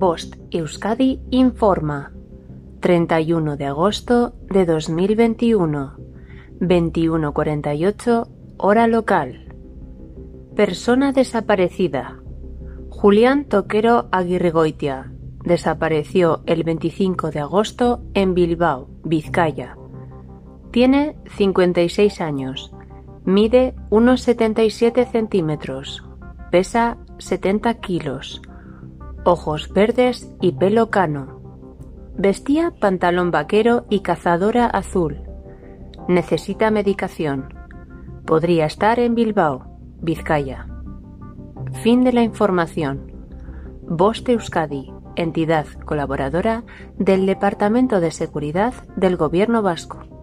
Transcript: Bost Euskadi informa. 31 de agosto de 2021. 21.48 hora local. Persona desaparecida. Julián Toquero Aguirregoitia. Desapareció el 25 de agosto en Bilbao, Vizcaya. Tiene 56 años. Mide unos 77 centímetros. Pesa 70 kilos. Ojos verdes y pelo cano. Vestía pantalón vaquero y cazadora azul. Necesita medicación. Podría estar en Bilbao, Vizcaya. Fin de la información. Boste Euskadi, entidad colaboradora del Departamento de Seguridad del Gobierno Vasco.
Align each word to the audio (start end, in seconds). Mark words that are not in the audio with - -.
Bost 0.00 0.36
Euskadi 0.50 1.20
informa. 1.30 2.10
31 2.80 3.58
de 3.58 3.66
agosto 3.66 4.32
de 4.48 4.64
2021. 4.64 5.92
21.48 6.58 8.28
hora 8.56 8.86
local. 8.86 9.52
Persona 10.56 11.12
desaparecida. 11.12 12.18
Julián 12.88 13.44
Toquero 13.44 14.08
Aguirregoitia. 14.10 15.12
Desapareció 15.44 16.44
el 16.46 16.64
25 16.64 17.30
de 17.30 17.40
agosto 17.40 18.02
en 18.14 18.32
Bilbao, 18.32 18.88
Vizcaya. 19.04 19.76
Tiene 20.70 21.14
56 21.36 22.22
años. 22.22 22.72
Mide 23.26 23.74
unos 23.90 24.22
77 24.22 25.04
centímetros. 25.04 26.02
Pesa 26.50 26.96
70 27.18 27.74
kilos. 27.80 28.40
Ojos 29.24 29.70
verdes 29.74 30.34
y 30.40 30.52
pelo 30.52 30.88
cano. 30.88 31.40
Vestía 32.16 32.72
pantalón 32.80 33.30
vaquero 33.30 33.84
y 33.90 34.00
cazadora 34.00 34.64
azul. 34.64 35.20
Necesita 36.08 36.70
medicación. 36.70 37.52
Podría 38.24 38.64
estar 38.64 38.98
en 38.98 39.14
Bilbao, 39.14 39.78
Vizcaya. 40.00 40.68
Fin 41.82 42.02
de 42.02 42.14
la 42.14 42.22
información. 42.22 43.12
Boste 43.82 44.32
Euskadi, 44.32 44.90
entidad 45.16 45.66
colaboradora 45.84 46.64
del 46.96 47.26
Departamento 47.26 48.00
de 48.00 48.12
Seguridad 48.12 48.72
del 48.96 49.18
Gobierno 49.18 49.60
Vasco. 49.60 50.19